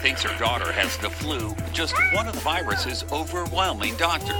[0.00, 4.34] thinks her daughter has the flu, just one of the viruses overwhelming doctors.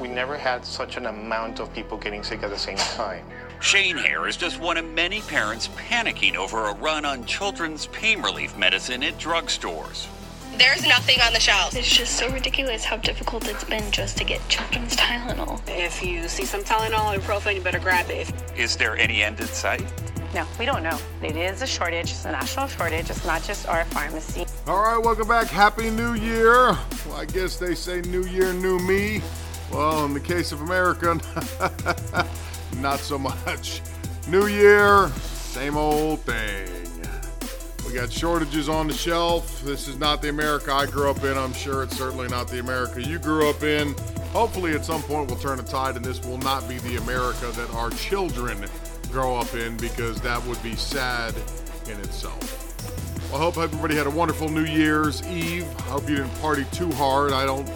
[0.00, 3.24] We never had such an amount of people getting sick at the same time.
[3.60, 8.20] Shane Hare is just one of many parents panicking over a run on children's pain
[8.20, 10.08] relief medicine at drugstores.
[10.56, 11.76] There's nothing on the shelves.
[11.76, 15.60] It's just so ridiculous how difficult it's been just to get children's Tylenol.
[15.68, 18.32] If you see some Tylenol or Ibuprofen, you better grab it.
[18.56, 19.86] Is there any end in sight?
[20.34, 20.98] No, we don't know.
[21.22, 22.10] It is a shortage.
[22.10, 23.08] It's a national shortage.
[23.08, 24.44] It's not just our pharmacy.
[24.66, 25.46] All right, welcome back.
[25.46, 26.72] Happy New Year.
[27.06, 29.22] Well, I guess they say New Year, New Me.
[29.72, 31.18] Well, in the case of America,
[32.76, 33.80] not so much.
[34.28, 36.68] New Year, same old thing.
[37.86, 39.62] We got shortages on the shelf.
[39.62, 41.38] This is not the America I grew up in.
[41.38, 43.94] I'm sure it's certainly not the America you grew up in.
[44.32, 47.46] Hopefully, at some point, we'll turn a tide and this will not be the America
[47.46, 48.62] that our children
[49.10, 51.34] grow up in because that would be sad
[51.86, 53.30] in itself.
[53.30, 55.66] Well, I hope everybody had a wonderful New Year's Eve.
[55.78, 57.32] I hope you didn't party too hard.
[57.32, 57.68] I don't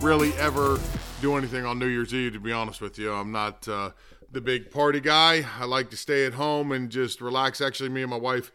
[0.00, 0.78] really ever
[1.20, 3.12] do anything on New Year's Eve, to be honest with you.
[3.12, 3.90] I'm not uh,
[4.30, 5.44] the big party guy.
[5.58, 7.60] I like to stay at home and just relax.
[7.60, 8.52] Actually, me and my wife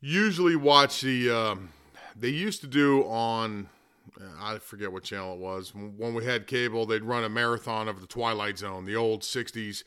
[0.00, 1.30] usually watch the.
[1.30, 1.70] Um,
[2.16, 3.68] they used to do on.
[4.40, 5.74] I forget what channel it was.
[5.74, 9.82] When we had cable, they'd run a marathon of the Twilight Zone, the old '60s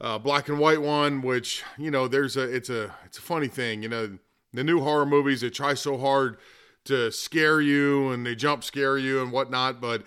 [0.00, 1.22] uh, black and white one.
[1.22, 2.42] Which you know, there's a.
[2.42, 2.94] It's a.
[3.04, 3.82] It's a funny thing.
[3.82, 4.18] You know,
[4.52, 6.38] the new horror movies they try so hard
[6.84, 10.02] to scare you and they jump scare you and whatnot, but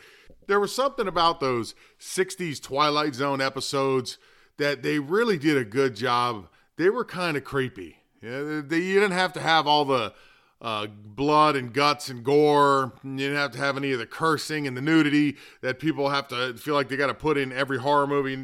[0.47, 4.17] there was something about those 60s Twilight Zone episodes
[4.57, 6.47] that they really did a good job.
[6.77, 7.97] They were kind of creepy.
[8.21, 10.13] Yeah, they, you didn't have to have all the
[10.63, 12.93] uh, blood and guts and gore.
[13.03, 16.29] You didn't have to have any of the cursing and the nudity that people have
[16.29, 18.35] to feel like they got to put in every horror movie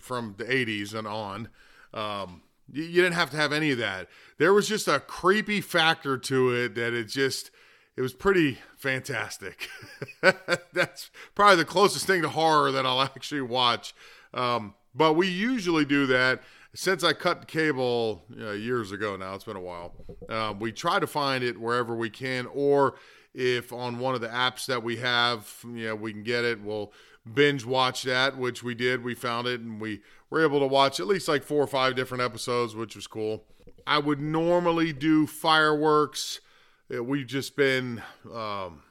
[0.00, 1.48] from the 80s and on.
[1.94, 2.42] Um,
[2.72, 4.08] you, you didn't have to have any of that.
[4.38, 7.52] There was just a creepy factor to it that it just
[7.96, 9.68] it was pretty fantastic.
[10.72, 13.94] That's probably the closest thing to horror that I'll actually watch.
[14.34, 16.42] Um, but we usually do that
[16.74, 19.92] since I cut cable uh, years ago now, it's been a while.
[20.28, 22.94] Uh, we try to find it wherever we can, or
[23.34, 26.60] if on one of the apps that we have, you know, we can get it,
[26.60, 26.92] we'll
[27.32, 29.04] binge watch that, which we did.
[29.04, 31.96] We found it and we were able to watch at least like four or five
[31.96, 33.44] different episodes, which was cool.
[33.86, 36.40] I would normally do fireworks.
[36.88, 38.82] We've just been, um,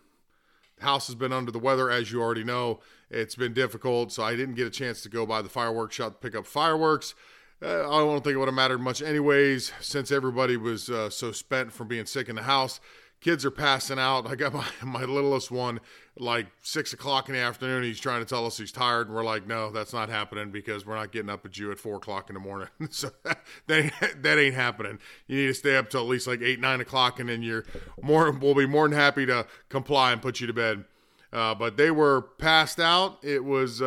[0.80, 2.80] house has been under the weather, as you already know.
[3.10, 6.14] It's been difficult, so I didn't get a chance to go by the fireworks shop
[6.14, 7.16] to pick up fireworks.
[7.62, 11.32] Uh, I don't think it would have mattered much, anyways, since everybody was uh, so
[11.32, 12.80] spent from being sick in the house.
[13.20, 14.28] Kids are passing out.
[14.28, 15.82] I got my, my littlest one
[16.18, 17.84] like six o'clock in the afternoon.
[17.84, 20.86] He's trying to tell us he's tired, and we're like, no, that's not happening because
[20.86, 22.70] we're not getting up at you at four o'clock in the morning.
[22.92, 23.10] so
[23.68, 24.98] that, that ain't happening.
[25.28, 27.66] You need to stay up till at least like eight, nine o'clock, and then you're
[28.02, 28.32] more.
[28.32, 30.86] We'll be more than happy to comply and put you to bed.
[31.34, 33.20] Uh, but they were passed out.
[33.22, 33.82] It was.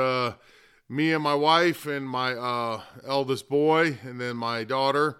[0.92, 5.18] Uh, me and my wife and my uh, eldest boy, and then my daughter,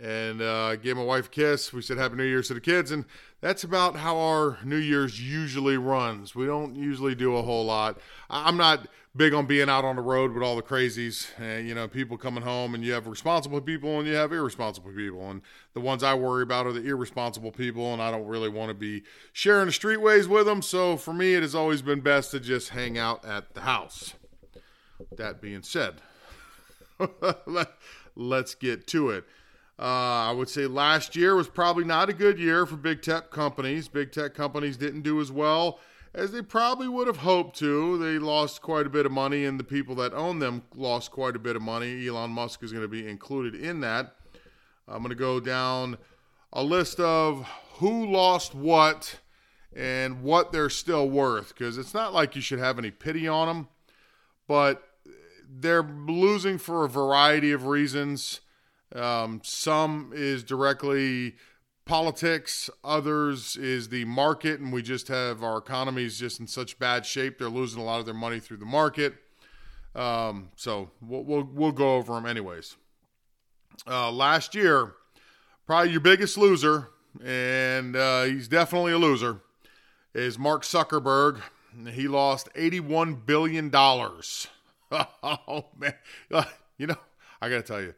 [0.00, 1.72] and uh, gave my wife a kiss.
[1.72, 3.04] We said Happy New Year's to the kids, and
[3.40, 6.34] that's about how our New Year's usually runs.
[6.34, 7.98] We don't usually do a whole lot.
[8.30, 11.74] I'm not big on being out on the road with all the crazies, and you
[11.74, 15.42] know, people coming home, and you have responsible people and you have irresponsible people, and
[15.74, 18.74] the ones I worry about are the irresponsible people, and I don't really want to
[18.74, 20.62] be sharing the streetways with them.
[20.62, 24.14] So for me, it has always been best to just hang out at the house.
[25.16, 25.94] That being said,
[28.16, 29.24] let's get to it.
[29.78, 33.30] Uh, I would say last year was probably not a good year for big tech
[33.30, 33.88] companies.
[33.88, 35.80] Big tech companies didn't do as well
[36.14, 37.98] as they probably would have hoped to.
[37.98, 41.34] They lost quite a bit of money, and the people that own them lost quite
[41.34, 42.06] a bit of money.
[42.06, 44.14] Elon Musk is going to be included in that.
[44.86, 45.98] I'm going to go down
[46.52, 49.18] a list of who lost what
[49.74, 53.48] and what they're still worth because it's not like you should have any pity on
[53.48, 53.68] them,
[54.46, 54.86] but
[55.48, 58.40] they're losing for a variety of reasons.
[58.94, 61.34] Um, some is directly
[61.84, 67.04] politics, others is the market, and we just have our economies just in such bad
[67.04, 67.38] shape.
[67.38, 69.14] They're losing a lot of their money through the market.
[69.94, 72.76] Um, so we'll, we'll, we'll go over them anyways.
[73.86, 74.92] Uh, last year,
[75.66, 76.88] probably your biggest loser,
[77.22, 79.40] and uh, he's definitely a loser,
[80.14, 81.40] is Mark Zuckerberg.
[81.92, 83.70] He lost $81 billion
[85.22, 85.94] oh man,
[86.78, 86.96] you know,
[87.40, 87.94] I got to tell you,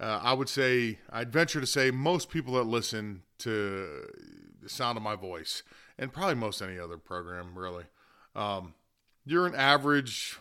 [0.00, 4.06] uh, I would say I'd venture to say most people that listen to
[4.62, 5.62] the sound of my voice,
[5.98, 7.84] and probably most any other program really,
[8.34, 8.74] um,
[9.24, 10.38] you're an average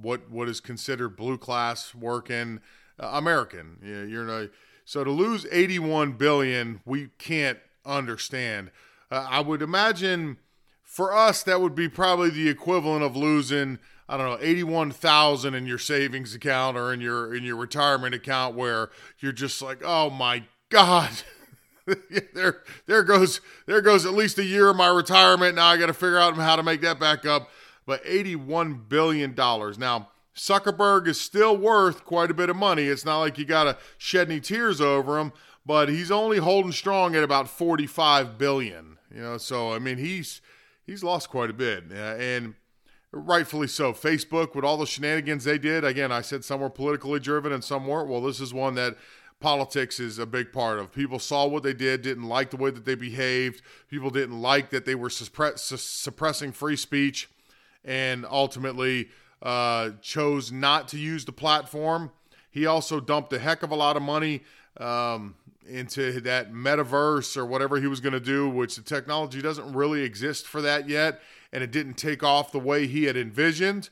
[0.00, 2.60] what what is considered blue class working
[3.00, 3.78] uh, American.
[3.80, 4.50] Know, you're not,
[4.84, 8.70] so to lose 81 billion, we can't understand.
[9.10, 10.38] Uh, I would imagine
[10.82, 13.78] for us that would be probably the equivalent of losing
[14.08, 18.56] I don't know, 81,000 in your savings account or in your in your retirement account
[18.56, 21.10] where you're just like, "Oh my god."
[22.34, 25.56] there there goes there goes at least a year of my retirement.
[25.56, 27.50] Now I got to figure out how to make that back up.
[27.86, 29.78] But 81 billion dollars.
[29.78, 32.84] Now, Zuckerberg is still worth quite a bit of money.
[32.84, 35.32] It's not like you got to shed any tears over him,
[35.64, 39.38] but he's only holding strong at about 45 billion, you know.
[39.38, 40.40] So I mean, he's
[40.86, 41.84] he's lost quite a bit.
[41.90, 42.54] Uh, and
[43.12, 43.92] rightfully so.
[43.92, 47.64] Facebook, with all the shenanigans they did, again, I said some were politically driven and
[47.64, 48.08] some weren't.
[48.08, 48.96] Well, this is one that
[49.40, 50.92] politics is a big part of.
[50.92, 53.62] People saw what they did, didn't like the way that they behaved.
[53.88, 57.30] People didn't like that they were suppre- su- suppressing free speech,
[57.84, 59.08] and ultimately
[59.42, 62.10] uh, chose not to use the platform.
[62.50, 64.42] He also dumped a heck of a lot of money
[64.78, 65.36] um,
[65.68, 70.02] into that metaverse or whatever he was going to do, which the technology doesn't really
[70.02, 71.20] exist for that yet
[71.52, 73.90] and it didn't take off the way he had envisioned.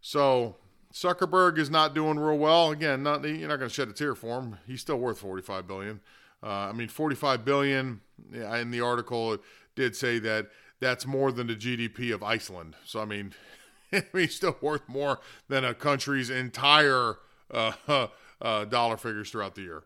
[0.00, 0.56] So
[0.92, 2.70] Zuckerberg is not doing real well.
[2.70, 4.58] Again, not you're not going to shed a tear for him.
[4.66, 6.00] He's still worth 45 billion.
[6.42, 8.00] Uh, I mean, 45 billion.
[8.32, 9.40] In the article, it
[9.76, 10.48] did say that
[10.80, 12.74] that's more than the GDP of Iceland.
[12.84, 13.32] So I mean,
[14.12, 17.16] he's still worth more than a country's entire
[17.50, 17.72] uh,
[18.42, 19.82] uh, dollar figures throughout the year.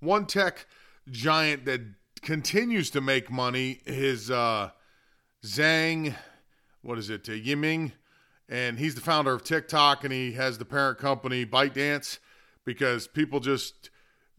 [0.00, 0.66] One tech
[1.10, 1.80] giant that
[2.22, 4.70] continues to make money is uh,
[5.44, 6.14] Zhang
[6.82, 7.92] what is it, uh, Yiming,
[8.48, 12.18] and he's the founder of TikTok, and he has the parent company ByteDance
[12.64, 13.90] because people just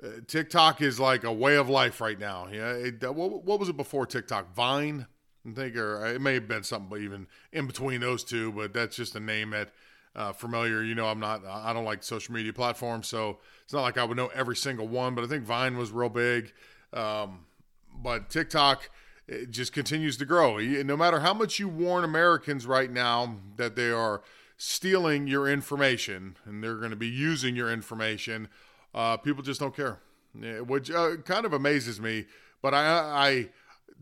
[0.04, 2.48] uh, TikTok is like a way of life right now.
[2.51, 4.54] Yeah, it, uh, what, what, was it before TikTok?
[4.54, 5.07] Vine,
[5.50, 8.95] I think, or it may have been something even in between those two, but that's
[8.95, 9.69] just a name that.
[10.16, 13.81] Uh, familiar, you know, I'm not, I don't like social media platforms, so it's not
[13.81, 16.54] like I would know every single one, but I think Vine was real big.
[16.94, 17.48] Um,
[17.95, 18.92] but TikTok,
[19.27, 20.57] it just continues to grow.
[20.57, 24.21] No matter how much you warn Americans right now that they are
[24.57, 28.49] stealing your information and they're going to be using your information,
[28.93, 29.99] uh, people just don't care,
[30.65, 32.25] which uh, kind of amazes me.
[32.61, 33.49] But I, I,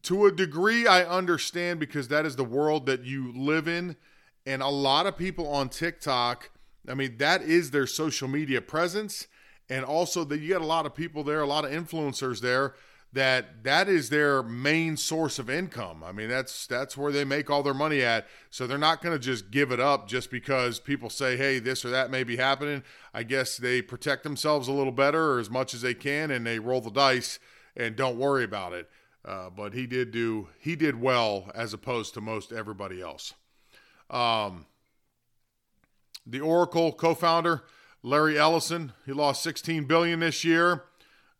[0.03, 3.95] to a degree, I understand because that is the world that you live in,
[4.45, 6.50] and a lot of people on TikTok.
[6.88, 9.27] I mean, that is their social media presence,
[9.69, 12.73] and also that you got a lot of people there, a lot of influencers there
[13.13, 16.04] that that is their main source of income.
[16.04, 18.28] I mean, that's that's where they make all their money at.
[18.50, 21.84] So they're not going to just give it up just because people say, "Hey, this
[21.84, 25.50] or that may be happening." I guess they protect themselves a little better or as
[25.50, 27.40] much as they can, and they roll the dice
[27.75, 28.90] and don't worry about it.
[29.25, 33.34] Uh, but he did do he did well as opposed to most everybody else.
[34.10, 34.66] Um,
[36.25, 37.64] the Oracle co-founder
[38.04, 40.85] Larry Ellison, he lost 16 billion this year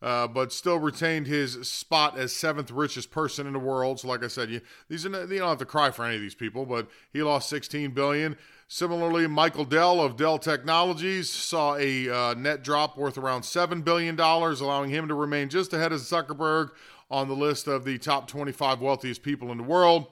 [0.02, 4.00] uh, but still retained his spot as seventh richest person in the world.
[4.00, 6.20] So, like I said, you these are, you don't have to cry for any of
[6.20, 8.36] these people, but he lost 16 billion.
[8.66, 14.16] Similarly, Michael Dell of Dell Technologies saw a uh, net drop worth around seven billion
[14.16, 16.70] dollars, allowing him to remain just ahead of Zuckerberg
[17.10, 20.06] on the list of the top 25 wealthiest people in the world.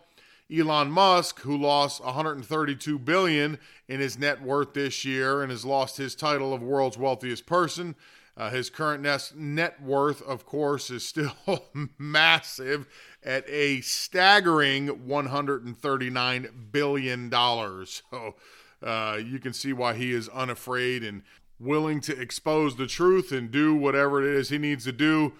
[0.54, 5.96] Elon Musk, who lost 132 billion in his net worth this year and has lost
[5.96, 7.94] his title of world's wealthiest person.
[8.36, 9.02] Uh, his current
[9.36, 11.34] net worth, of course, is still
[11.98, 12.86] massive
[13.22, 17.30] at a staggering $139 billion.
[17.30, 18.34] So
[18.82, 21.22] uh, you can see why he is unafraid and
[21.58, 25.34] willing to expose the truth and do whatever it is he needs to do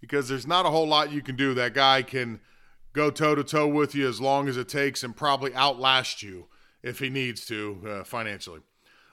[0.00, 1.54] because there's not a whole lot you can do.
[1.54, 2.40] That guy can
[2.92, 6.48] go toe to toe with you as long as it takes and probably outlast you
[6.82, 8.60] if he needs to uh, financially.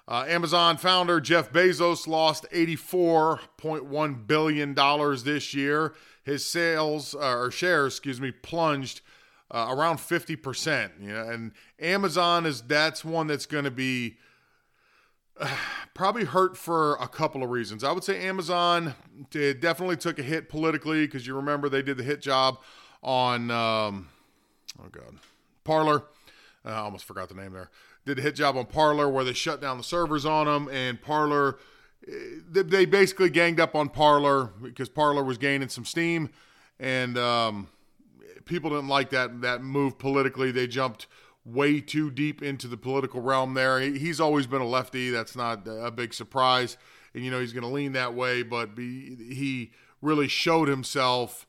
[0.09, 4.73] Uh, Amazon founder Jeff Bezos lost $84.1 billion
[5.23, 5.93] this year.
[6.23, 9.01] His sales, uh, or shares, excuse me, plunged
[9.51, 10.89] uh, around 50%.
[10.99, 14.17] You know, and Amazon is that's one that's going to be
[15.93, 17.83] probably hurt for a couple of reasons.
[17.83, 18.95] I would say Amazon
[19.29, 22.57] definitely took a hit politically because you remember they did the hit job
[23.03, 24.09] on, um,
[24.83, 25.19] oh God,
[25.63, 26.01] Parler.
[26.65, 27.69] I almost forgot the name there
[28.09, 30.99] did a hit job on Parler where they shut down the servers on them, and
[30.99, 31.57] Parler
[32.07, 32.11] eh,
[32.47, 36.29] they basically ganged up on Parler because Parler was gaining some steam,
[36.79, 37.67] and um,
[38.45, 40.51] people didn't like that that move politically.
[40.51, 41.05] They jumped
[41.45, 43.79] way too deep into the political realm there.
[43.79, 45.11] He's always been a lefty.
[45.11, 46.77] That's not a big surprise,
[47.13, 48.41] and you know he's going to lean that way.
[48.41, 51.45] But be, he really showed himself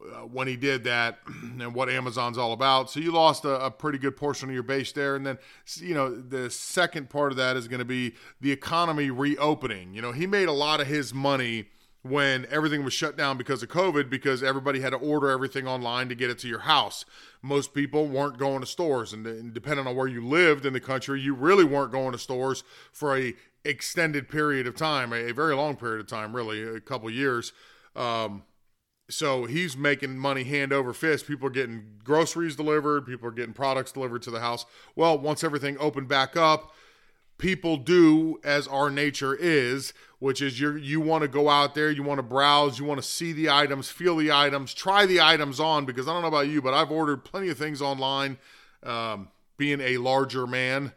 [0.00, 1.18] uh, when he did that
[1.60, 2.90] and what Amazon's all about.
[2.90, 5.16] So you lost a, a, pretty good portion of your base there.
[5.16, 5.38] And then,
[5.76, 9.94] you know, the second part of that is going to be the economy reopening.
[9.94, 11.66] You know, he made a lot of his money
[12.02, 16.08] when everything was shut down because of COVID because everybody had to order everything online
[16.08, 17.04] to get it to your house.
[17.42, 20.80] Most people weren't going to stores, and, and depending on where you lived in the
[20.80, 22.62] country, you really weren't going to stores
[22.92, 27.10] for a extended period of time, a, very long period of time, really, a couple
[27.10, 27.52] years.
[27.96, 28.44] Um,
[29.08, 31.26] so he's making money hand over fist.
[31.26, 34.66] People are getting groceries delivered, people are getting products delivered to the house.
[34.94, 36.72] Well, once everything opened back up,
[37.38, 41.90] people do as our nature is, which is you you want to go out there,
[41.90, 45.20] you want to browse, you want to see the items, feel the items, try the
[45.20, 45.84] items on.
[45.84, 48.38] Because I don't know about you, but I've ordered plenty of things online.
[48.82, 50.92] Um, being a larger man,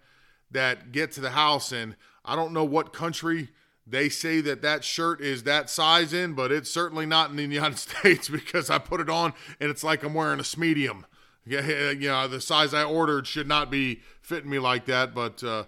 [0.52, 3.50] that get to the house, and I don't know what country
[3.86, 7.44] they say that that shirt is that size in, but it's certainly not in the
[7.44, 11.06] United States because I put it on and it's like I'm wearing a medium.
[11.46, 15.44] Yeah, you know, the size I ordered should not be fitting me like that, but
[15.44, 15.64] uh,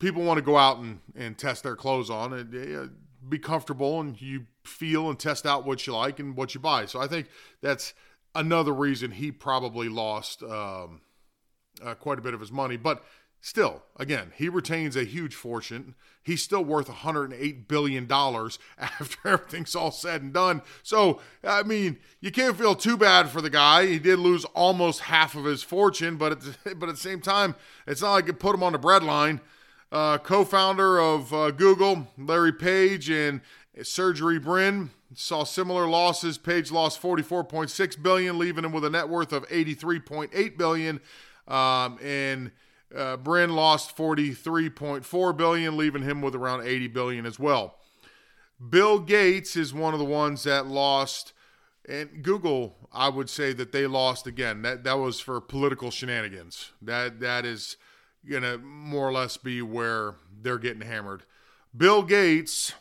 [0.00, 2.88] people want to go out and, and test their clothes on and uh,
[3.28, 6.86] be comfortable and you feel and test out what you like and what you buy.
[6.86, 7.28] So I think
[7.60, 7.94] that's
[8.34, 11.00] another reason he probably lost um,
[11.84, 12.76] uh, quite a bit of his money.
[12.76, 13.04] But
[13.40, 15.94] still, again, he retains a huge fortune.
[16.22, 18.10] He's still worth $108 billion
[18.78, 20.62] after everything's all said and done.
[20.82, 23.86] So, I mean, you can't feel too bad for the guy.
[23.86, 27.20] He did lose almost half of his fortune, but at the, but at the same
[27.20, 27.54] time,
[27.86, 29.40] it's not like it put him on the breadline
[29.90, 33.40] uh, co-founder of uh, Google, Larry Page and
[33.82, 36.36] Sergey Brin saw similar losses.
[36.36, 41.00] Page lost 44.6 billion, leaving him with a net worth of 83.8 billion,
[41.46, 42.50] um, and
[42.94, 47.76] uh, Brin lost 43.4 billion, leaving him with around 80 billion as well.
[48.70, 51.32] Bill Gates is one of the ones that lost,
[51.88, 54.62] and Google, I would say that they lost again.
[54.62, 56.72] That that was for political shenanigans.
[56.82, 57.76] That that is
[58.28, 61.22] to more or less be where they're getting hammered.
[61.76, 62.72] Bill Gates,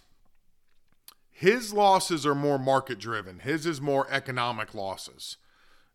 [1.29, 5.37] his losses are more market driven, his is more economic losses.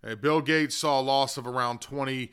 [0.05, 2.31] Uh, Bill Gates saw a loss of around 20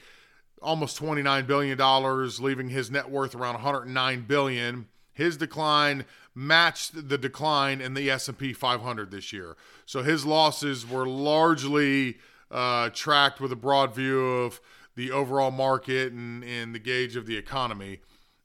[0.61, 7.17] almost 29 billion dollars leaving his net worth around 109 billion his decline matched the
[7.17, 12.17] decline in the S&P 500 this year so his losses were largely
[12.51, 14.59] uh, tracked with a broad view of
[14.95, 17.99] the overall market and, and the gauge of the economy,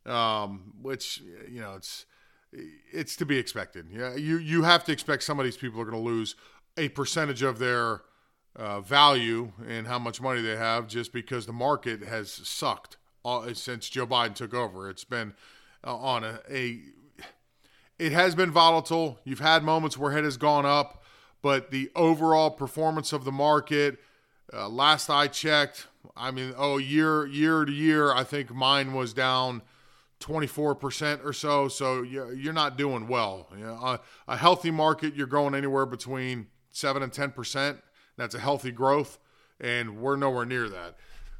[0.07, 2.07] um, which you know it's
[2.53, 3.87] it's to be expected.
[3.91, 6.37] Yeah, you you have to expect some of these people are going to lose
[6.77, 8.03] a percentage of their
[8.57, 13.53] uh, value and how much money they have just because the market has sucked uh,
[13.55, 14.89] since Joe Biden took over.
[14.89, 15.35] It's been
[15.85, 16.81] uh, on a, a
[17.99, 19.19] it has been volatile.
[19.25, 21.03] You've had moments where it has gone up,
[21.43, 23.99] but the overall performance of the market,
[24.53, 29.13] uh, last I checked, I mean, oh, year year to year, I think mine was
[29.13, 29.63] down
[30.21, 31.69] 24% or so.
[31.69, 33.49] So you're not doing well.
[33.57, 37.79] You know, a healthy market, you're growing anywhere between 7 and 10%.
[38.17, 39.19] That's a healthy growth,
[39.61, 40.97] and we're nowhere near that.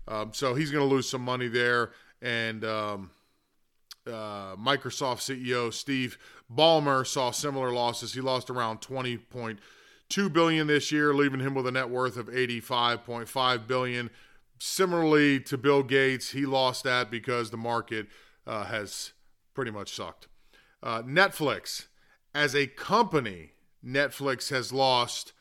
[0.07, 1.93] Um, so he's going to lose some money there.
[2.21, 3.11] And um,
[4.07, 6.19] uh, Microsoft CEO Steve
[6.53, 8.15] Ballmer saw similar losses.
[8.15, 13.67] He lost around 20.2 billion this year, leaving him with a net worth of 85.5
[13.67, 14.11] billion
[14.59, 18.07] similarly to Bill Gates, he lost that because the market
[18.47, 19.13] uh, has
[19.53, 20.29] pretty much sucked.
[20.83, 21.87] Uh, Netflix,
[22.35, 23.53] as a company,
[23.85, 25.33] Netflix has lost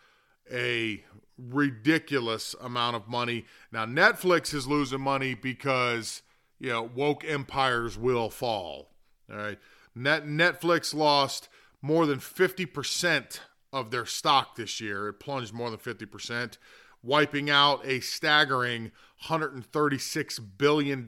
[0.51, 1.03] a
[1.50, 3.45] ridiculous amount of money.
[3.71, 6.21] Now, Netflix is losing money because,
[6.59, 8.89] you know, woke empires will fall.
[9.31, 9.59] All right.
[9.95, 11.50] Net, Netflix lost
[11.81, 13.39] more than 50%
[13.71, 15.09] of their stock this year.
[15.09, 16.57] It plunged more than 50%
[17.03, 18.91] wiping out a staggering
[19.25, 21.05] $136 billion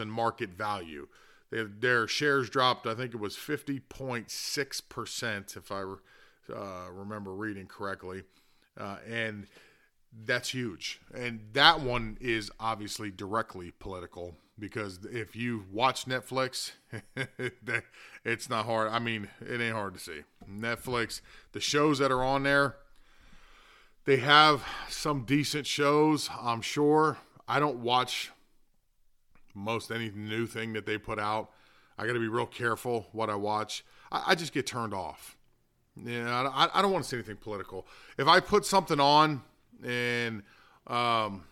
[0.00, 1.08] in market value.
[1.50, 5.84] They, their shares dropped, I think it was 50.6%, if I
[6.54, 8.24] uh, remember reading correctly.
[8.78, 9.46] Uh, and
[10.12, 11.00] that's huge.
[11.14, 16.72] And that one is obviously directly political because if you watch Netflix,
[18.24, 18.90] it's not hard.
[18.90, 20.22] I mean, it ain't hard to see.
[20.50, 21.20] Netflix,
[21.52, 22.76] the shows that are on there,
[24.04, 27.18] they have some decent shows, I'm sure.
[27.46, 28.30] I don't watch
[29.54, 31.50] most any new thing that they put out.
[31.98, 33.84] I got to be real careful what I watch.
[34.10, 35.36] I, I just get turned off.
[35.96, 37.86] Yeah, I, I don't want to see anything political.
[38.16, 39.42] If I put something on
[39.84, 40.42] and
[40.86, 41.44] um,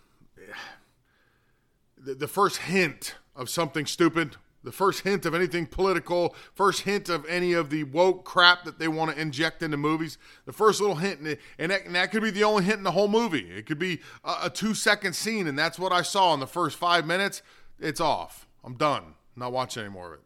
[1.99, 7.09] the, the first hint of something stupid, The first hint of anything political, first hint
[7.09, 10.81] of any of the woke crap that they want to inject into movies, the first
[10.81, 11.21] little hint,
[11.57, 13.49] and that, and that could be the only hint in the whole movie.
[13.49, 16.49] It could be a, a two second scene, and that's what I saw in the
[16.49, 17.43] first five minutes.
[17.79, 18.49] It's off.
[18.65, 19.05] I'm done.
[19.05, 20.21] I'm not watching any more of it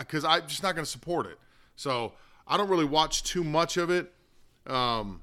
[0.00, 1.38] because I'm just not going to support it.
[1.74, 2.12] So
[2.46, 4.12] I don't really watch too much of it.
[4.66, 5.22] Um,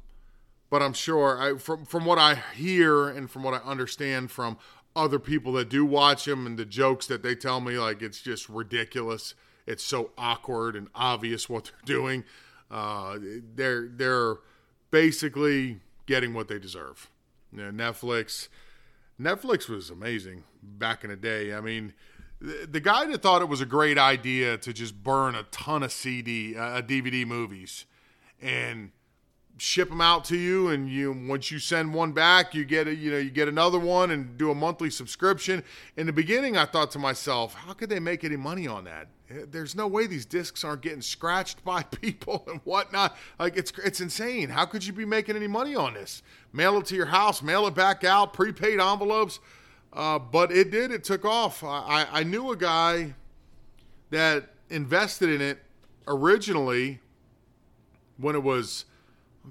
[0.70, 4.58] but I'm sure I, from from what I hear and from what I understand from
[4.96, 8.22] other people that do watch him and the jokes that they tell me, like it's
[8.22, 9.36] just ridiculous.
[9.68, 12.24] It's so awkward and obvious what they're doing.
[12.72, 13.18] Uh,
[13.56, 14.38] they're they're
[14.92, 17.10] basically getting what they deserve.
[17.52, 18.48] You know, Netflix,
[19.20, 21.54] Netflix was amazing back in the day.
[21.54, 21.94] I mean,
[22.40, 25.84] the, the guy that thought it was a great idea to just burn a ton
[25.84, 27.86] of CD, uh, DVD movies,
[28.42, 28.92] and
[29.58, 32.96] ship them out to you and you once you send one back you get a
[32.96, 35.64] you know you get another one and do a monthly subscription.
[35.96, 39.08] In the beginning i thought to myself how could they make any money on that?
[39.30, 43.16] Eh, there's no way these discs aren't getting scratched by people and whatnot.
[43.40, 44.50] Like it's it's insane.
[44.50, 46.22] How could you be making any money on this?
[46.52, 49.40] Mail it to your house mail it back out prepaid envelopes.
[49.94, 51.64] Uh, but it did it took off.
[51.64, 53.14] I, I knew a guy
[54.10, 55.60] that invested in it
[56.08, 57.00] originally
[58.18, 58.86] when it was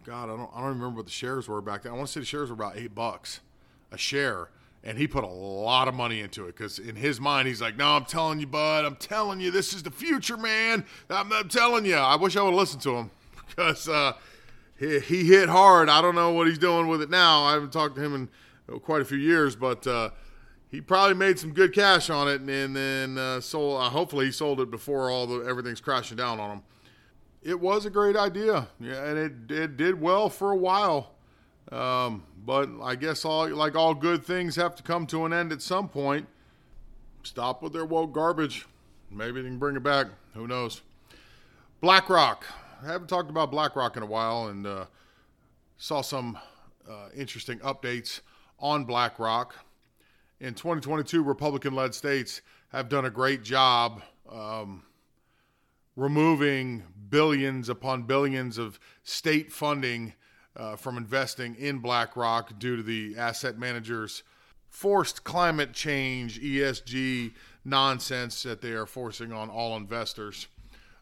[0.04, 1.92] God, I don't, I don't remember what the shares were back then.
[1.92, 3.40] I want to say the shares were about eight bucks
[3.92, 4.48] a share.
[4.82, 7.74] And he put a lot of money into it because in his mind, he's like,
[7.74, 10.84] No, I'm telling you, bud, I'm telling you, this is the future, man.
[11.08, 11.94] I'm, I'm telling you.
[11.94, 13.10] I wish I would have listened to him
[13.48, 14.12] because uh,
[14.78, 15.88] he, he, hit hard.
[15.88, 17.44] I don't know what he's doing with it now.
[17.44, 18.28] I haven't talked to him in
[18.68, 20.10] oh, quite a few years, but uh,
[20.70, 23.80] he probably made some good cash on it and then uh, sold.
[23.80, 26.62] Uh, hopefully, he sold it before all the everything's crashing down on him
[27.44, 31.12] it was a great idea, yeah, and it, it did well for a while.
[31.70, 35.52] Um, but I guess all like all good things have to come to an end
[35.52, 36.26] at some point.
[37.22, 38.66] Stop with their woke garbage.
[39.10, 40.08] Maybe they can bring it back.
[40.34, 40.82] Who knows?
[41.80, 42.44] BlackRock.
[42.82, 44.86] I haven't talked about BlackRock in a while, and uh,
[45.76, 46.38] saw some
[46.88, 48.20] uh, interesting updates
[48.58, 49.54] on BlackRock.
[50.40, 54.02] In 2022, Republican-led states have done a great job.
[54.30, 54.82] Um,
[55.96, 60.14] removing billions upon billions of state funding
[60.56, 64.22] uh, from investing in BlackRock due to the asset managers'
[64.68, 67.32] forced climate change ESG
[67.64, 70.46] nonsense that they are forcing on all investors.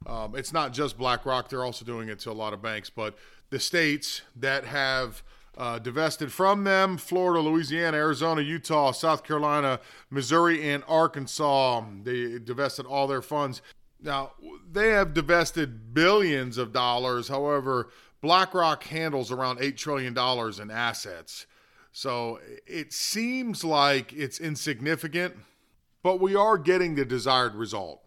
[0.07, 2.91] Um, it's not just BlackRock; they're also doing it to a lot of banks.
[2.91, 3.17] But
[3.51, 5.23] the states that have
[5.57, 11.85] uh, divested from them Florida, Louisiana, Arizona, Utah, South Carolina, Missouri, and Arkansas.
[12.03, 13.61] They divested all their funds.
[14.03, 14.33] Now,
[14.71, 17.29] they have divested billions of dollars.
[17.29, 20.17] However, BlackRock handles around $8 trillion
[20.61, 21.47] in assets.
[21.93, 25.35] So it seems like it's insignificant,
[26.03, 28.01] but we are getting the desired result.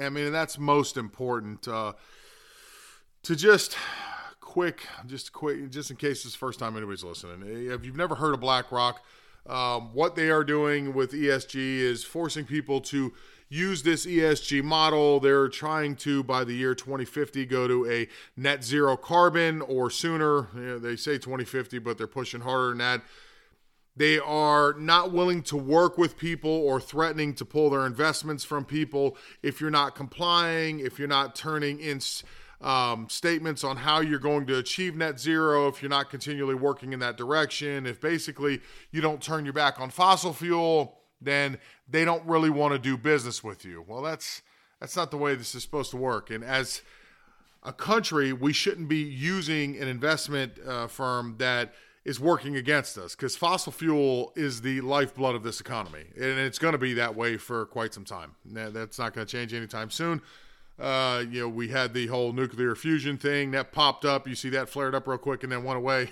[0.00, 1.66] I mean, that's most important.
[1.66, 1.94] Uh,
[3.24, 3.76] to just
[4.40, 8.34] quick, just quick, just in case the first time anybody's listening, if you've never heard
[8.34, 9.02] of BlackRock,
[9.46, 13.12] um, what they are doing with ESG is forcing people to
[13.52, 15.20] use this ESG model.
[15.20, 20.48] They're trying to, by the year 2050, go to a net zero carbon or sooner.
[20.54, 23.02] You know, they say 2050, but they're pushing harder than that.
[23.94, 28.64] They are not willing to work with people or threatening to pull their investments from
[28.64, 32.00] people if you're not complying, if you're not turning in
[32.62, 36.94] um, statements on how you're going to achieve net zero, if you're not continually working
[36.94, 38.62] in that direction, if basically
[38.92, 41.58] you don't turn your back on fossil fuel then
[41.92, 43.84] they don't really want to do business with you.
[43.86, 44.42] Well, that's
[44.80, 46.30] that's not the way this is supposed to work.
[46.30, 46.82] And as
[47.62, 51.72] a country, we shouldn't be using an investment uh, firm that
[52.04, 56.58] is working against us because fossil fuel is the lifeblood of this economy, and it's
[56.58, 58.34] going to be that way for quite some time.
[58.44, 60.20] That's not going to change anytime soon.
[60.78, 64.26] Uh, you know, we had the whole nuclear fusion thing that popped up.
[64.26, 66.10] You see that flared up real quick and then went away.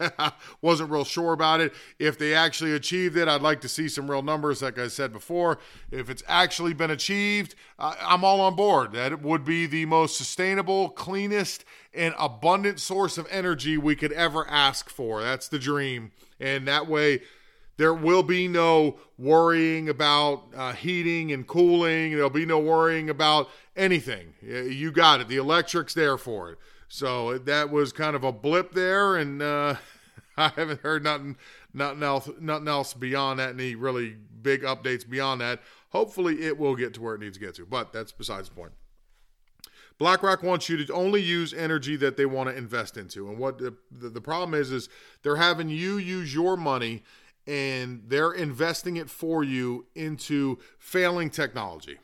[0.62, 1.72] Wasn't real sure about it.
[1.98, 5.12] If they actually achieved it, I'd like to see some real numbers, like I said
[5.12, 5.58] before.
[5.90, 8.92] If it's actually been achieved, I'm all on board.
[8.92, 14.48] That would be the most sustainable, cleanest, and abundant source of energy we could ever
[14.48, 15.22] ask for.
[15.22, 16.12] That's the dream.
[16.40, 17.20] And that way,
[17.78, 22.10] there will be no worrying about uh, heating and cooling.
[22.10, 24.34] There'll be no worrying about anything.
[24.42, 25.28] You got it.
[25.28, 26.58] The electric's there for it.
[26.88, 29.76] So that was kind of a blip there, and uh,
[30.36, 31.36] I haven't heard nothing,
[31.72, 33.50] nothing else, nothing else beyond that.
[33.50, 35.60] Any really big updates beyond that.
[35.90, 37.66] Hopefully, it will get to where it needs to get to.
[37.66, 38.72] But that's besides the point.
[39.98, 43.58] BlackRock wants you to only use energy that they want to invest into, and what
[43.58, 44.88] the, the, the problem is is
[45.22, 47.02] they're having you use your money
[47.48, 51.96] and they're investing it for you into failing technology.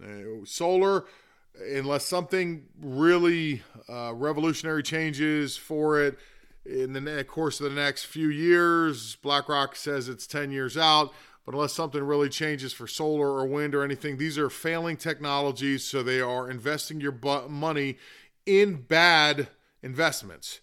[0.00, 1.04] Uh, solar,
[1.74, 6.16] unless something really uh, revolutionary changes for it
[6.64, 11.12] in the course of the next few years, BlackRock says it's 10 years out.
[11.44, 15.84] But unless something really changes for solar or wind or anything, these are failing technologies.
[15.84, 17.98] So they are investing your money
[18.46, 19.48] in bad
[19.82, 20.60] investments.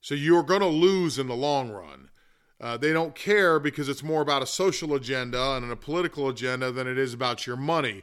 [0.00, 2.10] So you're going to lose in the long run.
[2.60, 6.70] Uh, they don't care because it's more about a social agenda and a political agenda
[6.70, 8.02] than it is about your money.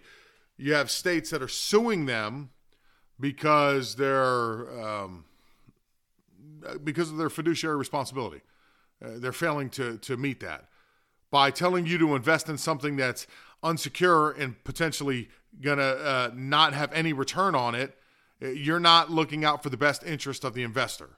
[0.58, 2.50] You have states that are suing them
[3.20, 5.26] because they're um,
[6.84, 8.42] because of their fiduciary responsibility.
[9.04, 10.70] Uh, they're failing to to meet that
[11.30, 13.28] by telling you to invest in something that's
[13.64, 15.30] unsecure and potentially
[15.62, 17.98] to uh, not have any return on it,
[18.42, 21.18] uh, you're not looking out for the best interest of the investor.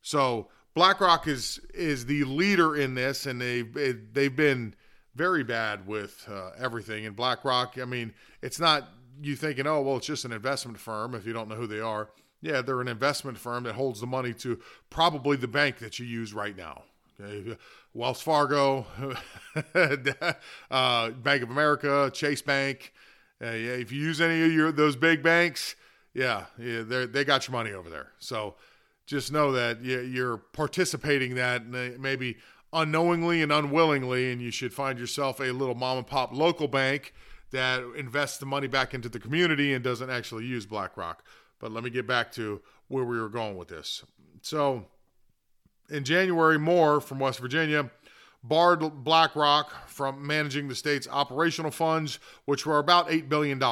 [0.00, 3.72] So BlackRock is is the leader in this, and they've
[4.12, 4.74] they've been
[5.14, 7.04] very bad with uh, everything.
[7.06, 8.88] And BlackRock, I mean, it's not
[9.20, 11.80] you thinking, oh well, it's just an investment firm if you don't know who they
[11.80, 12.10] are.
[12.40, 14.58] Yeah, they're an investment firm that holds the money to
[14.90, 16.82] probably the bank that you use right now.
[17.20, 17.56] Okay?
[17.94, 18.86] Wells Fargo,
[20.70, 22.92] uh, Bank of America, Chase Bank.
[23.40, 25.76] Uh, yeah, if you use any of your those big banks,
[26.14, 28.12] yeah, yeah, they they got your money over there.
[28.18, 28.54] So
[29.06, 32.36] just know that you're participating that maybe
[32.72, 37.12] unknowingly and unwillingly, and you should find yourself a little mom and pop local bank
[37.50, 41.24] that invests the money back into the community and doesn't actually use BlackRock.
[41.58, 44.02] But let me get back to where we were going with this.
[44.40, 44.86] So
[45.90, 47.90] in January, Moore from West Virginia
[48.42, 53.62] barred BlackRock from managing the state's operational funds, which were about $8 billion.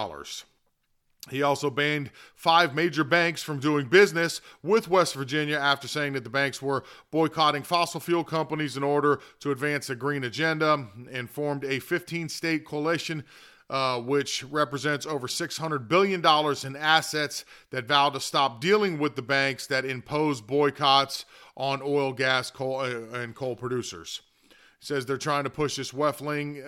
[1.28, 6.24] He also banned five major banks from doing business with West Virginia after saying that
[6.24, 11.28] the banks were boycotting fossil fuel companies in order to advance a green agenda and
[11.28, 13.24] formed a 15 state coalition.
[13.68, 16.20] Uh, which represents over $600 billion
[16.66, 21.24] in assets that vowed to stop dealing with the banks that impose boycotts
[21.56, 24.22] on oil, gas, coal, uh, and coal producers.
[24.48, 26.60] He says they're trying to push this left wing,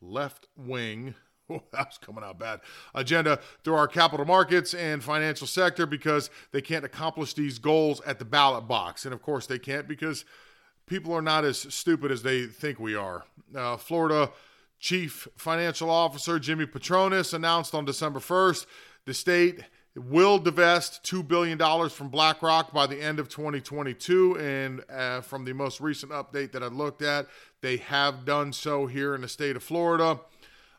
[0.00, 1.14] left wing
[1.72, 2.60] that's coming out bad
[2.94, 8.18] agenda through our capital markets and financial sector because they can't accomplish these goals at
[8.18, 9.04] the ballot box.
[9.04, 10.24] And of course, they can't because
[10.86, 13.24] people are not as stupid as they think we are.
[13.54, 14.30] Uh, Florida
[14.78, 18.66] Chief Financial Officer Jimmy Patronis announced on December 1st
[19.04, 19.60] the state
[19.94, 24.38] will divest $2 billion from BlackRock by the end of 2022.
[24.38, 27.26] And uh, from the most recent update that I looked at,
[27.60, 30.20] they have done so here in the state of Florida.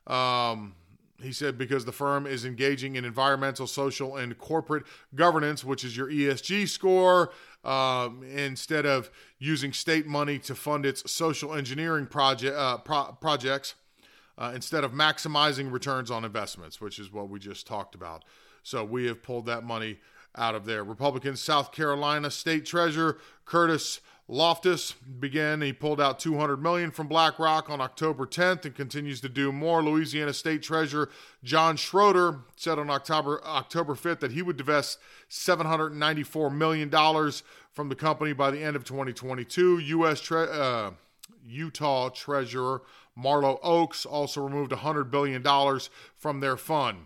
[0.08, 0.76] Um,
[1.22, 4.84] he said because the firm is engaging in environmental, social, and corporate
[5.16, 7.32] governance, which is your ESG score,
[7.64, 13.76] um, instead of using state money to fund its social engineering project uh, pro- projects,
[14.38, 18.26] uh, instead of maximizing returns on investments, which is what we just talked about.
[18.64, 20.00] So we have pulled that money
[20.36, 20.84] out of there.
[20.84, 24.02] Republican South Carolina State Treasurer Curtis
[24.34, 25.62] Loftis began.
[25.62, 29.84] He pulled out 200 million from BlackRock on October 10th and continues to do more.
[29.84, 31.10] Louisiana State Treasurer
[31.44, 34.98] John Schroder said on October October 5th that he would divest
[35.30, 39.78] 794 million dollars from the company by the end of 2022.
[39.78, 40.20] U.S.
[40.20, 40.92] Tre- uh,
[41.46, 42.82] Utah Treasurer
[43.16, 47.06] Marlo Oaks also removed 100 billion dollars from their fund.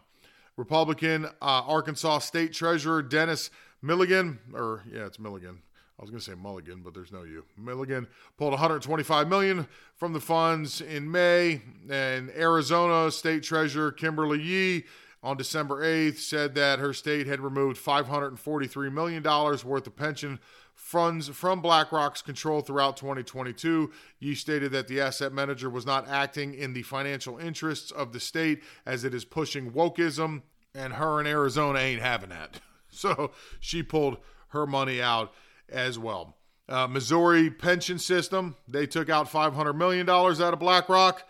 [0.55, 3.49] Republican uh, Arkansas State Treasurer Dennis
[3.81, 5.59] Milligan, or yeah, it's Milligan.
[5.99, 7.43] I was going to say Mulligan, but there's no you.
[7.57, 8.07] Milligan
[8.37, 14.83] pulled 125 million from the funds in May, and Arizona State Treasurer Kimberly Yee
[15.23, 20.39] on December 8th said that her state had removed 543 million dollars worth of pension
[20.75, 23.91] funds from BlackRock's control throughout 2022.
[24.19, 28.19] Yee stated that the asset manager was not acting in the financial interests of the
[28.19, 30.43] state as it is pushing wokeism,
[30.75, 32.61] and her in Arizona ain't having that.
[32.89, 35.31] So she pulled her money out
[35.69, 36.35] as well.
[36.69, 41.23] Uh, Missouri pension system, they took out $500 million out of BlackRock.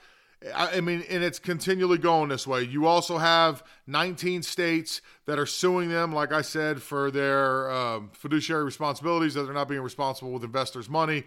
[0.55, 2.61] I mean, and it's continually going this way.
[2.61, 8.01] You also have 19 states that are suing them, like I said, for their uh,
[8.13, 11.23] fiduciary responsibilities that they're not being responsible with investors' money.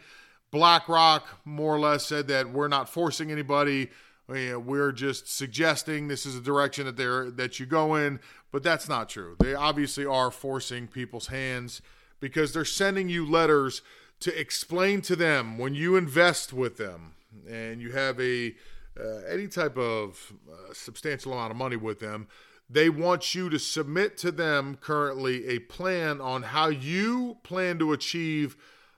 [0.53, 3.91] BlackRock more or less said that we're not forcing anybody.
[4.29, 8.21] We're just suggesting this is a direction that they're that you go in,
[8.53, 9.35] but that's not true.
[9.41, 11.83] They obviously are forcing people's hands
[12.21, 13.83] because they're sending you letters
[14.21, 17.15] to explain to them when you invest with them
[17.49, 18.55] and you have a
[18.99, 22.27] uh, any type of uh, substantial amount of money with them,
[22.69, 27.93] they want you to submit to them currently a plan on how you plan to
[27.93, 28.57] achieve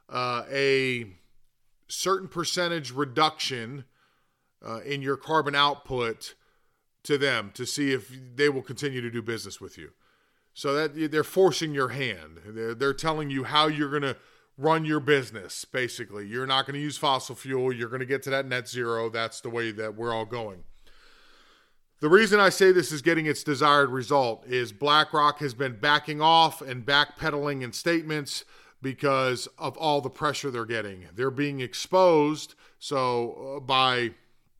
[0.08, 1.06] uh, a
[1.88, 3.84] certain percentage reduction
[4.66, 6.34] uh, in your carbon output
[7.02, 9.90] to them to see if they will continue to do business with you.
[10.54, 12.40] So that they're forcing your hand.
[12.46, 14.16] They're, they're telling you how you're going to
[14.58, 16.26] run your business, basically.
[16.26, 17.72] You're not going to use fossil fuel.
[17.72, 19.08] You're going to get to that net zero.
[19.08, 20.64] That's the way that we're all going.
[22.00, 26.20] The reason I say this is getting its desired result is BlackRock has been backing
[26.20, 28.44] off and backpedaling in statements
[28.82, 31.06] because of all the pressure they're getting.
[31.14, 34.10] They're being exposed so uh, by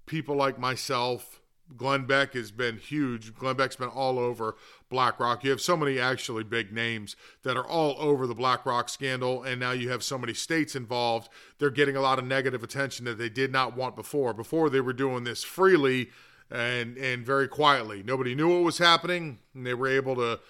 [0.07, 1.41] people like myself,
[1.77, 3.35] Glenn Beck has been huge.
[3.35, 4.57] Glenn Beck's been all over
[4.91, 5.45] BlackRock.
[5.45, 9.59] You have so many actually big names that are all over the BlackRock scandal, and
[9.61, 11.29] now you have so many states involved.
[11.59, 14.33] They're getting a lot of negative attention that they did not want before.
[14.33, 16.11] Before they were doing this freely
[16.51, 18.03] and and very quietly.
[18.03, 20.41] Nobody knew what was happening, and they were able to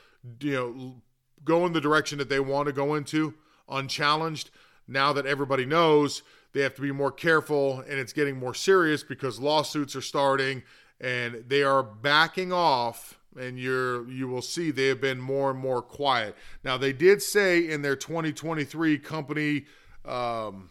[0.41, 1.03] you know
[1.45, 3.35] go in the direction that they want to go into
[3.69, 4.51] unchallenged.
[4.89, 9.03] Now that everybody knows, they have to be more careful, and it's getting more serious
[9.03, 10.63] because lawsuits are starting
[11.01, 15.59] and they are backing off and you're you will see they have been more and
[15.59, 16.37] more quiet.
[16.65, 19.65] Now they did say in their 2023 company
[20.05, 20.71] um,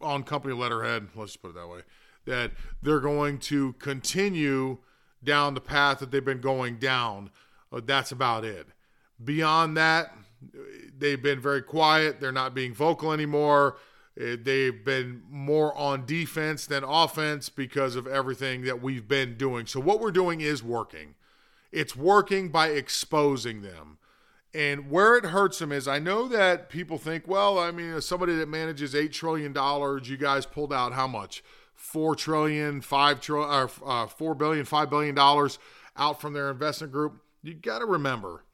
[0.00, 1.80] on company letterhead let's just put it that way
[2.26, 2.50] that
[2.82, 4.78] they're going to continue
[5.22, 7.30] down the path that they've been going down.
[7.72, 8.66] Uh, that's about it.
[9.24, 10.12] Beyond that
[10.98, 12.20] they've been very quiet.
[12.20, 13.76] They're not being vocal anymore
[14.16, 19.66] they've been more on defense than offense because of everything that we've been doing.
[19.66, 21.14] So, what we're doing is working.
[21.72, 23.98] It's working by exposing them.
[24.54, 28.34] And where it hurts them is I know that people think, well, I mean, somebody
[28.36, 29.54] that manages $8 trillion,
[30.04, 31.44] you guys pulled out how much?
[31.78, 37.20] $4 trillion, $5 trillion, or uh, $4 billion, $5 billion out from their investment group.
[37.42, 38.44] You got to remember,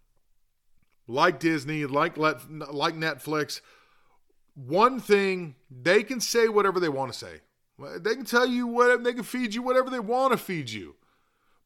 [1.07, 3.61] like Disney, like, like Netflix,
[4.55, 7.41] one thing they can say whatever they want to say.
[7.99, 10.95] They can tell you what they can feed you whatever they want to feed you.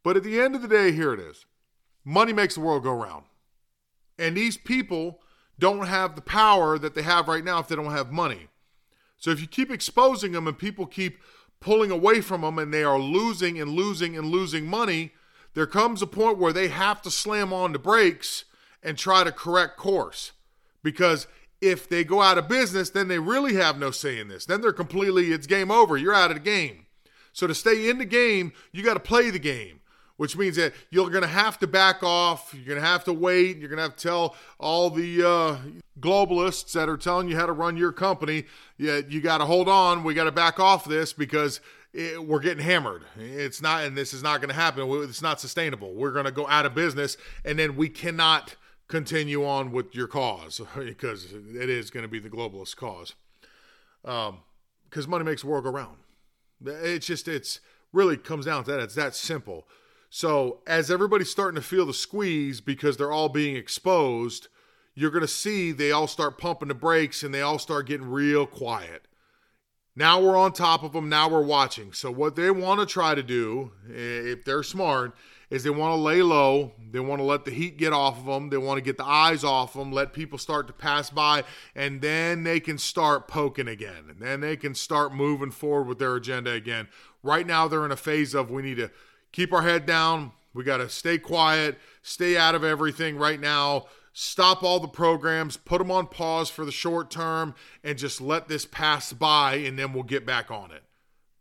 [0.02, 1.46] But at the end of the day, here it is.
[2.04, 3.24] Money makes the world go round.
[4.18, 5.20] And these people
[5.58, 8.48] don't have the power that they have right now if they don't have money.
[9.16, 11.18] So if you keep exposing them and people keep
[11.60, 15.12] pulling away from them and they are losing and losing and losing money,
[15.54, 18.44] there comes a point where they have to slam on the brakes
[18.82, 20.32] and try to correct course.
[20.82, 21.26] Because
[21.60, 24.46] if they go out of business, then they really have no say in this.
[24.46, 25.96] Then they're completely, it's game over.
[25.96, 26.86] You're out of the game.
[27.32, 29.80] So to stay in the game, you got to play the game,
[30.16, 32.54] which means that you're going to have to back off.
[32.54, 33.58] You're going to have to wait.
[33.58, 35.56] You're going to have to tell all the uh,
[36.00, 38.44] globalists that are telling you how to run your company,
[38.78, 40.04] yeah, you got to hold on.
[40.04, 41.60] We got to back off this because
[41.92, 43.04] it, we're getting hammered.
[43.18, 44.88] It's not, and this is not going to happen.
[45.02, 45.94] It's not sustainable.
[45.94, 48.56] We're going to go out of business, and then we cannot
[48.88, 53.14] continue on with your cause because it is going to be the globalist cause.
[54.02, 55.96] Because um, money makes the world go round.
[56.64, 57.60] It's just, it's
[57.92, 58.80] really comes down to that.
[58.80, 59.66] It's that simple.
[60.08, 64.48] So as everybody's starting to feel the squeeze because they're all being exposed,
[64.94, 68.08] you're going to see they all start pumping the brakes and they all start getting
[68.08, 69.06] real quiet.
[69.94, 71.08] Now we're on top of them.
[71.08, 71.92] Now we're watching.
[71.92, 75.14] So what they want to try to do, if they're smart,
[75.50, 76.72] is they want to lay low.
[76.90, 78.50] They want to let the heat get off of them.
[78.50, 82.00] They want to get the eyes off them, let people start to pass by, and
[82.00, 84.06] then they can start poking again.
[84.08, 86.88] And then they can start moving forward with their agenda again.
[87.22, 88.90] Right now, they're in a phase of we need to
[89.32, 90.32] keep our head down.
[90.54, 93.86] We got to stay quiet, stay out of everything right now.
[94.18, 97.54] Stop all the programs, put them on pause for the short term,
[97.84, 100.82] and just let this pass by, and then we'll get back on it.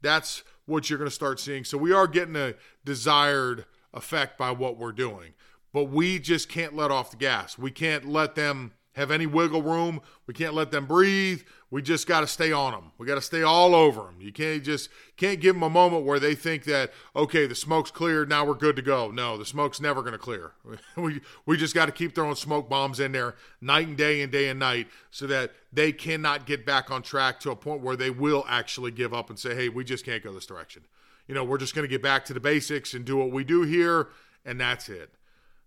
[0.01, 1.63] That's what you're going to start seeing.
[1.63, 3.65] So we are getting a desired
[3.95, 5.33] effect by what we're doing.
[5.73, 7.57] But we just can't let off the gas.
[7.57, 9.99] We can't let them have any wiggle room.
[10.25, 11.41] We can't let them breathe.
[11.69, 12.91] We just got to stay on them.
[12.97, 14.15] We got to stay all over them.
[14.21, 17.91] You can't just can't give them a moment where they think that okay, the smoke's
[17.91, 19.11] cleared, now we're good to go.
[19.11, 20.53] No, the smoke's never going to clear.
[20.95, 24.31] we we just got to keep throwing smoke bombs in there night and day and
[24.31, 27.97] day and night so that they cannot get back on track to a point where
[27.97, 30.83] they will actually give up and say, "Hey, we just can't go this direction."
[31.27, 33.43] You know, we're just going to get back to the basics and do what we
[33.43, 34.09] do here,
[34.43, 35.11] and that's it.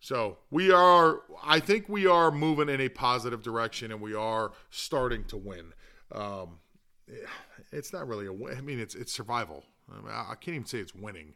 [0.00, 4.52] So we are, I think we are moving in a positive direction, and we are
[4.70, 5.72] starting to win.
[6.12, 6.58] Um,
[7.72, 8.56] it's not really a win.
[8.56, 9.64] I mean, it's it's survival.
[9.90, 11.34] I, mean, I can't even say it's winning.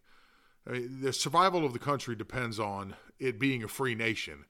[0.67, 4.45] I mean, the survival of the country depends on it being a free nation.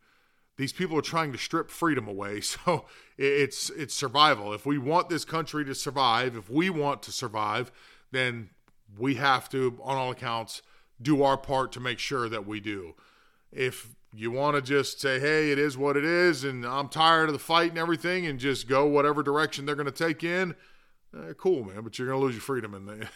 [0.58, 2.84] These people are trying to strip freedom away, so
[3.16, 4.52] it's it's survival.
[4.52, 7.72] If we want this country to survive, if we want to survive,
[8.10, 8.50] then
[8.98, 10.62] we have to, on all accounts,
[11.00, 12.94] do our part to make sure that we do.
[13.50, 17.28] If you want to just say, hey, it is what it is, and I'm tired
[17.28, 20.54] of the fight and everything, and just go whatever direction they're going to take in,
[21.16, 23.08] uh, cool, man, but you're going to lose your freedom in the,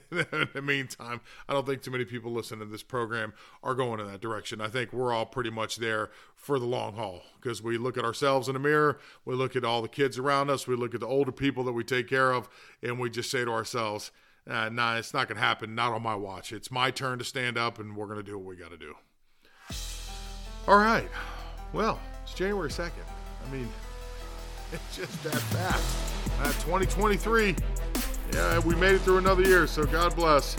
[0.10, 4.00] in the meantime, I don't think too many people listening to this program are going
[4.00, 4.60] in that direction.
[4.60, 8.04] I think we're all pretty much there for the long haul because we look at
[8.04, 11.00] ourselves in the mirror, we look at all the kids around us, we look at
[11.00, 12.48] the older people that we take care of,
[12.82, 14.10] and we just say to ourselves,
[14.48, 15.74] uh, nah, it's not going to happen.
[15.74, 16.52] Not on my watch.
[16.52, 18.76] It's my turn to stand up, and we're going to do what we got to
[18.76, 18.94] do.
[20.68, 21.08] All right.
[21.72, 22.90] Well, it's January 2nd.
[23.46, 23.68] I mean,
[24.72, 26.40] it's just that fast.
[26.40, 27.56] Uh, 2023.
[28.32, 30.56] Yeah, we made it through another year, so God bless.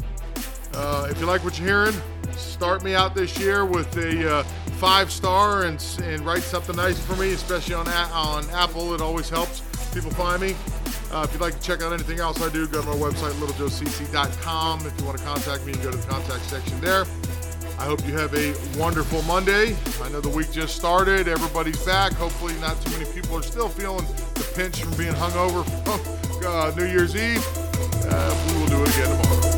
[0.74, 1.96] Uh, if you like what you're hearing,
[2.32, 4.44] start me out this year with a uh,
[4.78, 8.94] five star and, and write something nice for me, especially on, on Apple.
[8.94, 9.62] It always helps
[9.94, 10.56] people find me.
[11.12, 13.32] Uh, if you'd like to check out anything else I do, go to my website,
[13.34, 14.86] littlejoecc.com.
[14.86, 17.06] If you want to contact me, go to the contact section there.
[17.78, 19.76] I hope you have a wonderful Monday.
[20.02, 21.28] I know the week just started.
[21.28, 22.14] Everybody's back.
[22.14, 26.74] Hopefully, not too many people are still feeling the pinch from being hungover from uh,
[26.76, 27.46] New Year's Eve.
[28.08, 29.55] Uh, we will do it again tomorrow.